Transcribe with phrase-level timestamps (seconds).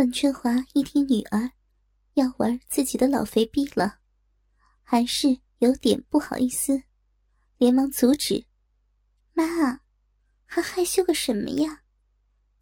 [0.00, 1.50] 万春华一听女儿
[2.14, 3.98] 要玩自己的老肥逼了，
[4.82, 6.84] 还是有点不好意思，
[7.58, 8.46] 连忙阻止
[9.34, 9.82] ：“妈，
[10.46, 11.82] 还害羞个什么呀？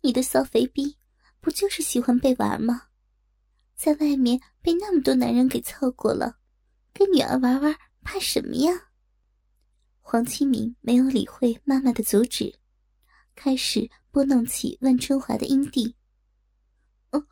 [0.01, 0.99] 你的骚肥逼
[1.41, 2.89] 不就是喜欢被玩吗？
[3.77, 6.41] 在外面被那么多男人给操过了，
[6.93, 8.89] 跟女儿玩玩怕什么呀？”
[10.03, 12.59] 黄清明没有理会妈妈的阻止，
[13.37, 15.95] 开始拨弄起万春华的阴蒂。
[17.11, 17.25] 哦，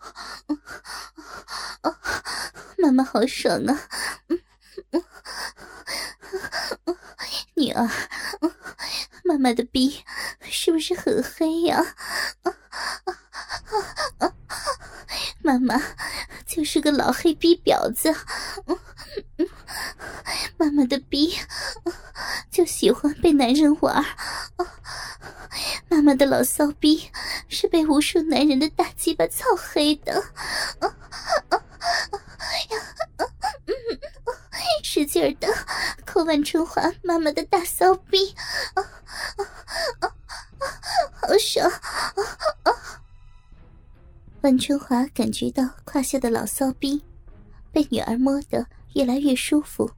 [1.82, 1.96] 哦，
[2.78, 3.88] 妈妈好爽啊！
[7.54, 7.88] 女儿，
[9.24, 10.02] 妈妈的逼
[10.42, 11.82] 是不是很黑呀？
[15.42, 15.80] 妈妈
[16.46, 18.14] 就是个老黑逼婊子，
[20.56, 21.38] 妈妈的逼
[22.50, 24.04] 就喜欢被男人玩。
[25.88, 27.10] 妈妈的老骚逼
[27.48, 30.20] 是被无数男人的大鸡巴操黑的，
[30.80, 30.96] 啊
[34.82, 35.48] 使劲的
[36.06, 38.34] 抠万春华妈妈的大骚逼，
[41.12, 41.70] 好爽！
[44.40, 47.04] 万春华感觉到胯下的老骚逼
[47.72, 49.90] 被女儿摸得越来越舒服，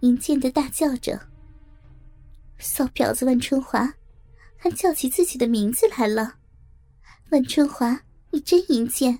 [0.00, 1.18] 淫贱的大叫着
[2.58, 3.94] ：“骚婊子万春华！”
[4.60, 6.34] 还叫起自己的名字来了，
[7.30, 9.18] 万春华，你真淫贱！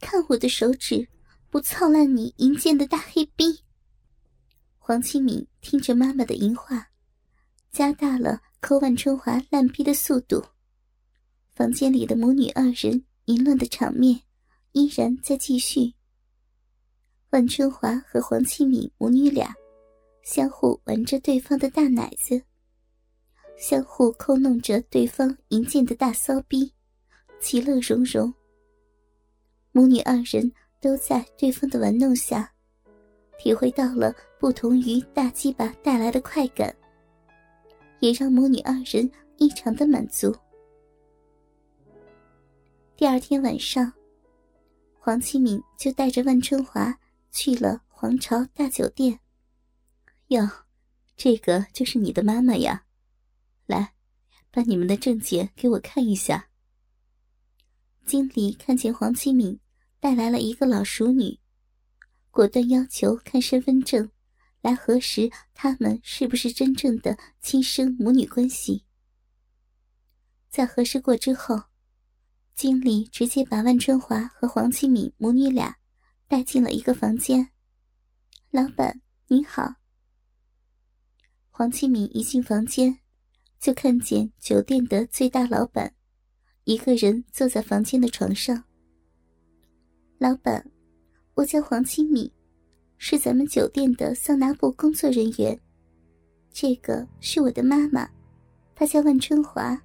[0.00, 1.08] 看我的手指，
[1.48, 3.64] 不操烂你淫贱的大黑逼！
[4.78, 6.90] 黄清敏听着妈妈的淫话，
[7.72, 10.44] 加大了抠万春华烂逼的速度。
[11.54, 14.20] 房间里的母女二人淫乱的场面
[14.72, 15.94] 依然在继续。
[17.30, 19.54] 万春华和黄清敏母女俩
[20.22, 22.42] 相互玩着对方的大奶子。
[23.58, 26.72] 相互抠弄着对方淫贱的大骚逼，
[27.40, 28.32] 其乐融融。
[29.72, 30.50] 母女二人
[30.80, 32.52] 都在对方的玩弄下，
[33.38, 36.74] 体会到了不同于大鸡巴带来的快感，
[38.00, 40.34] 也让母女二人异常的满足。
[42.96, 43.92] 第二天晚上，
[44.98, 46.98] 黄启敏就带着万春华
[47.30, 49.20] 去了皇朝大酒店。
[50.28, 50.48] 哟，
[51.16, 52.84] 这个就是你的妈妈呀。
[53.66, 53.92] 来，
[54.50, 56.47] 把你们的证件给我看一下。
[58.08, 59.60] 经理看见黄启敏
[60.00, 61.38] 带来了一个老熟女，
[62.30, 64.10] 果断要求看身份证，
[64.62, 68.82] 来核实他们是不是真正的亲生母女关系。
[70.48, 71.64] 在核实过之后，
[72.54, 75.76] 经理直接把万春华和黄启敏母女俩
[76.26, 77.50] 带进了一个房间。
[78.50, 79.74] 老板您好。
[81.50, 83.00] 黄启敏一进房间。
[83.60, 85.92] 就看见酒店的最大老板，
[86.68, 88.62] 一个人坐在房间的床上。
[90.18, 90.62] 老板，
[91.32, 92.30] 我叫黄清米，
[92.98, 95.58] 是咱们酒店的桑拿部工作人员。
[96.52, 98.06] 这个是我的妈妈，
[98.74, 99.80] 她叫万春华。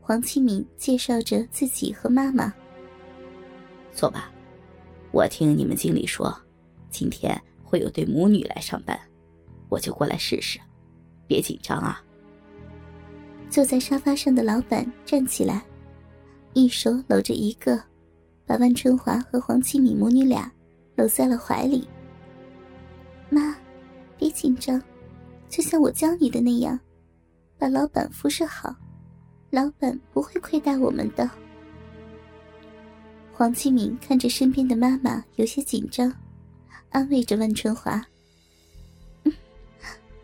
[0.00, 2.52] 黄清敏介绍着自己和妈妈。
[3.92, 4.28] 坐吧，
[5.12, 6.36] 我听你们经理说，
[6.90, 8.98] 今天会有对母女来上班，
[9.68, 10.58] 我就过来试试。
[11.28, 12.04] 别紧张啊！
[13.52, 15.62] 坐在沙发上的老板站起来，
[16.54, 17.78] 一手搂着一个，
[18.46, 20.50] 把万春华和黄启敏母女俩
[20.96, 21.86] 搂在了怀里。
[23.28, 23.54] 妈，
[24.16, 24.82] 别紧张，
[25.50, 26.80] 就像我教你的那样，
[27.58, 28.74] 把老板服侍好，
[29.50, 31.30] 老板不会亏待我们的。
[33.34, 36.10] 黄启敏看着身边的妈妈有些紧张，
[36.88, 38.02] 安慰着万春华。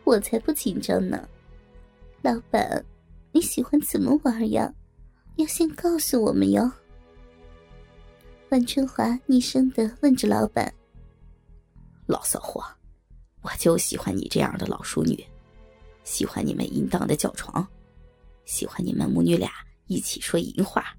[0.04, 1.28] 我才不紧张呢，
[2.22, 2.82] 老板，
[3.38, 4.75] 你喜欢怎么玩呀？
[5.37, 6.69] 要先告诉我们哟。
[8.49, 10.75] 万春华昵声的问着老板
[12.09, 12.65] ：“老骚货，
[13.43, 15.25] 我就喜欢你这样的老淑女，
[16.03, 17.65] 喜欢你们淫荡的叫床，
[18.44, 19.49] 喜欢你们母女俩
[19.87, 20.93] 一起说淫话。”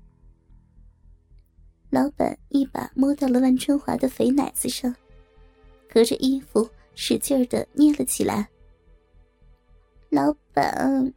[1.92, 4.96] 老板一把摸到了万春华的肥奶子上，
[5.90, 8.48] 隔着衣服使劲的捏了起来。
[10.08, 11.14] 老板，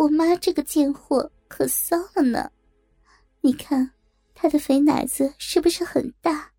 [0.00, 2.50] 我妈这个贱货可骚了呢。
[3.42, 3.92] 你看，
[4.32, 6.52] 她的肥奶子是不是很大？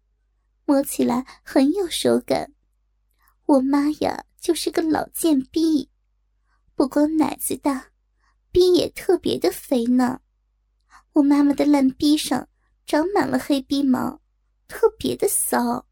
[0.65, 2.53] 摸起来很有手感。
[3.47, 5.89] 我妈呀，就是个老贱逼，
[6.75, 7.87] 不光奶子大，
[8.51, 10.21] 逼也特别的肥呢。
[11.13, 12.47] 我妈妈的烂逼上
[12.85, 14.21] 长满了黑逼毛，
[14.67, 15.87] 特别的骚。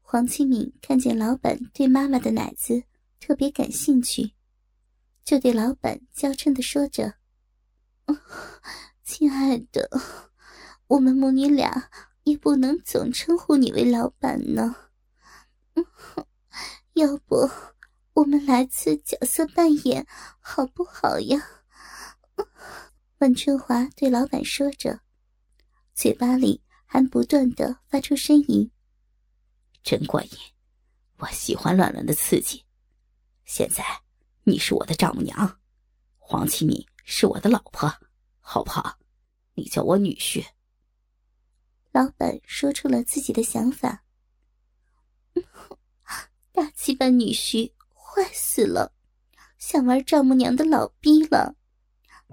[0.00, 2.84] 黄清敏看见老板对妈妈的奶子。
[3.20, 4.32] 特别感兴趣，
[5.24, 7.14] 就对老板娇嗔的说着
[9.04, 9.88] ：“亲爱的，
[10.88, 11.90] 我们母女俩
[12.24, 14.74] 也不能总称呼你为老板呢。
[16.94, 17.48] 要不，
[18.14, 20.06] 我们来次角色扮演
[20.40, 21.40] 好不好呀？
[23.18, 25.00] 万春华对老板说着，
[25.94, 28.70] 嘴巴里还不断的发出呻吟。
[29.82, 30.30] 真过瘾，
[31.18, 32.64] 我喜欢乱伦的刺激。
[33.44, 33.84] 现在
[34.50, 35.60] 你是我的丈母娘，
[36.18, 37.88] 黄启敏是我的老婆，
[38.40, 38.98] 好不好？
[39.54, 40.44] 你叫我女婿。
[41.92, 44.02] 老板说出了自己的想法。
[46.50, 48.92] 大鸡巴女婿坏死了，
[49.56, 51.54] 想玩丈母娘的老逼了，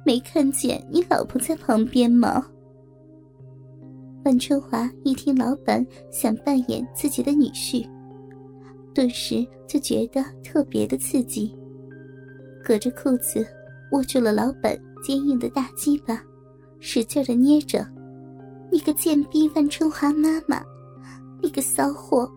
[0.04, 2.50] 没看见你老婆在旁边吗？
[4.26, 7.88] 万春华一听老板想扮演自己的女婿，
[8.96, 11.56] 顿时就觉得特别的刺激，
[12.68, 13.48] 隔着裤子
[13.94, 16.22] 握住了老板坚硬的大鸡巴，
[16.82, 17.88] 使劲的捏着。
[18.70, 20.62] 你个贱逼万春华妈妈，
[21.42, 22.30] 你个骚货，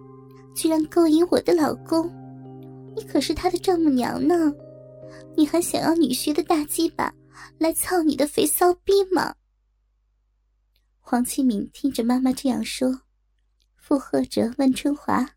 [0.54, 2.08] 居然勾引我的老公！
[2.94, 4.54] 你可是他的丈母娘呢，
[5.36, 7.12] 你还想要女婿的大鸡巴
[7.58, 9.34] 来操你的肥骚逼吗？
[11.00, 13.00] 黄启敏听着妈妈这样说，
[13.74, 15.28] 附和着万春华：“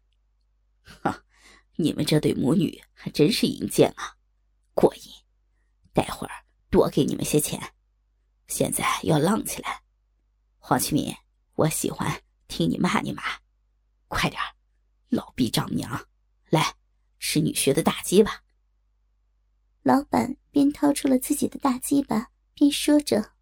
[0.85, 1.23] 哈，
[1.77, 4.13] 你们这对母女还真是淫贱啊，
[4.73, 5.01] 过瘾！
[5.93, 6.33] 待会儿
[6.69, 7.73] 多给你们些钱，
[8.47, 9.83] 现在要浪起来。”
[10.57, 11.15] 黄启敏，
[11.55, 13.21] 我喜欢听你骂你妈，
[14.07, 14.41] 快点
[15.09, 16.07] 老逼丈母娘，
[16.49, 16.75] 来
[17.19, 18.41] 吃女婿的大鸡巴。
[19.81, 23.33] 老板边掏出了自己的大鸡巴，边说着。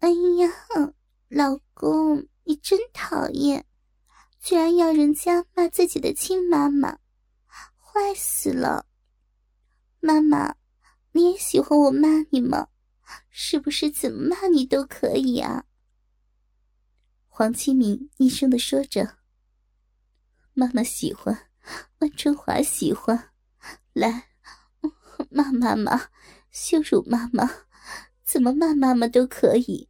[0.00, 0.48] 哎呀，
[1.28, 3.66] 老公，你真讨厌！
[4.38, 6.98] 居然要人家骂自己的亲妈妈，
[7.46, 8.86] 坏死了！
[10.06, 10.54] 妈妈，
[11.10, 12.68] 你也喜欢我骂你吗？
[13.28, 15.64] 是不是怎么骂你都可以啊？
[17.26, 19.16] 黄启明低声的说着
[20.54, 21.48] ：“妈妈喜欢，
[21.98, 23.30] 万春华喜欢，
[23.92, 24.28] 来，
[25.28, 26.08] 骂妈妈，
[26.52, 27.50] 羞辱妈妈。”
[28.24, 29.88] 怎么骂妈妈都可以，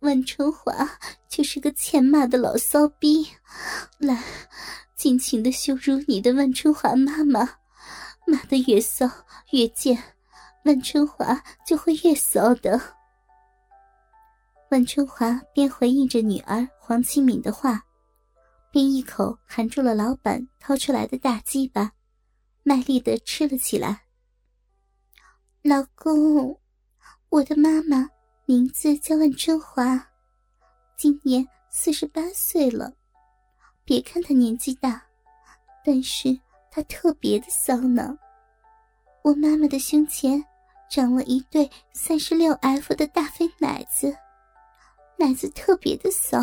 [0.00, 0.98] 万春华
[1.30, 3.26] 就是个欠骂的老骚逼，
[3.96, 4.22] 来，
[4.96, 7.58] 尽情的羞辱你的万春华妈妈，
[8.30, 9.10] 骂的越骚
[9.50, 10.00] 越贱，
[10.64, 12.80] 万春华就会越骚的。
[14.70, 17.82] 万春华边回应着女儿黄清敏的话，
[18.70, 21.92] 边一口含住了老板掏出来的大鸡巴，
[22.62, 24.02] 卖力的吃了起来。
[25.62, 26.56] 老公。
[27.30, 28.08] 我的妈妈
[28.44, 30.04] 名字叫万春华，
[30.96, 32.92] 今年四十八岁了。
[33.84, 35.00] 别看她年纪大，
[35.84, 36.36] 但是
[36.70, 38.16] 他特别的骚呢。
[39.22, 40.42] 我妈妈的胸前
[40.90, 44.16] 长了一对三十六 F 的大肥奶子，
[45.18, 46.38] 奶子特别的骚。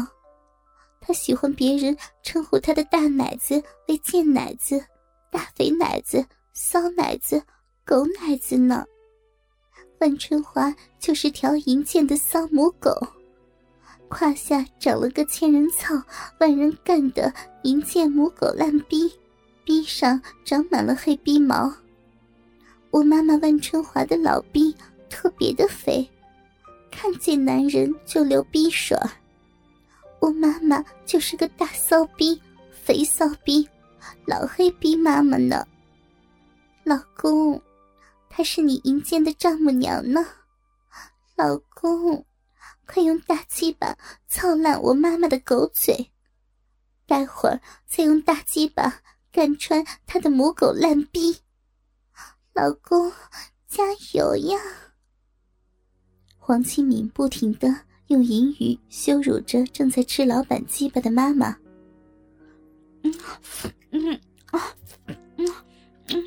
[1.00, 4.84] 他喜欢别人称呼他的大奶子为贱奶子、
[5.32, 7.42] 大肥奶子、骚奶子、
[7.86, 8.86] 狗奶子呢。
[10.00, 12.92] 万春华就是条淫贱的骚母狗，
[14.10, 15.96] 胯下长了个千人草、
[16.40, 17.34] 万人干的
[17.64, 19.12] 淫贱母狗烂逼，
[19.68, 21.70] 逼上长满了黑逼毛。
[22.90, 24.74] 我妈妈万春华的老逼
[25.10, 26.10] 特别的肥，
[26.90, 28.98] 看见男人就流逼水。
[30.22, 33.68] 我妈妈就是个大骚逼、肥骚逼、
[34.26, 35.68] 老黑逼妈妈呢，
[36.86, 37.62] 老公。
[38.30, 40.26] 她是你淫贱的丈母娘呢，
[41.36, 42.26] 老公，
[42.86, 43.98] 快用大鸡巴
[44.30, 46.10] 操烂我妈妈的狗嘴，
[47.06, 49.02] 待会儿再用大鸡巴
[49.38, 51.38] 干穿他的母狗烂逼，
[52.56, 53.12] 老公，
[53.68, 54.58] 加油呀！
[56.40, 57.68] 黄清敏不停的
[58.08, 61.56] 用淫语羞辱着正在吃老板鸡巴的妈妈。
[63.04, 63.14] 嗯
[63.92, 64.76] 嗯啊
[65.06, 65.54] 嗯
[66.08, 66.26] 嗯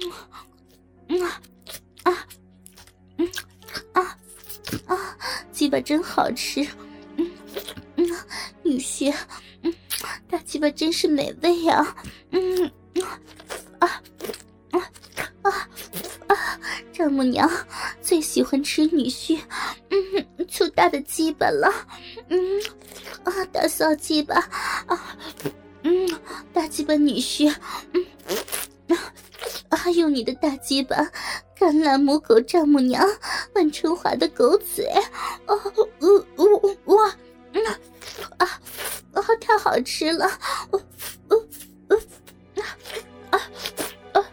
[1.09, 1.31] 嗯。
[5.51, 6.63] 鸡巴真好吃，
[7.17, 7.29] 嗯
[7.97, 8.07] 嗯，
[8.63, 9.13] 女婿，
[9.63, 9.75] 嗯，
[10.29, 11.97] 大鸡巴真是美味呀，
[12.31, 12.71] 嗯
[17.01, 17.51] 丈母娘
[18.03, 19.41] 最喜欢吃女婿，
[19.89, 21.73] 嗯，粗大的鸡巴了，
[22.29, 22.39] 嗯
[23.25, 24.35] 啊，大骚鸡巴
[24.87, 25.17] 啊，
[25.83, 26.21] 嗯，
[26.53, 27.51] 大鸡巴女婿，
[27.95, 28.99] 嗯
[29.71, 31.11] 啊，用你的大鸡巴。
[31.59, 33.03] 干烂母狗丈母娘
[33.55, 34.87] 万春华的狗嘴，
[35.47, 35.59] 哦，
[36.01, 37.09] 呜呜哇，
[38.37, 38.61] 啊
[39.15, 40.31] 啊，太好吃了，
[40.73, 40.77] 呜
[41.31, 41.49] 呜
[41.89, 41.95] 呜，
[43.31, 43.41] 啊
[44.13, 44.25] 啊！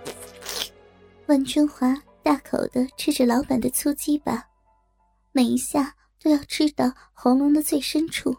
[1.28, 1.88] 万春华
[2.28, 4.50] 大口的吃着老板的粗鸡巴，
[5.32, 8.36] 每一下都要吃到喉咙的最深处。